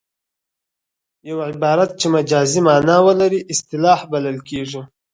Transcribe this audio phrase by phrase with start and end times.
[1.29, 4.81] یو عبارت چې مجازي مانا ولري اصطلاح بلل کیږي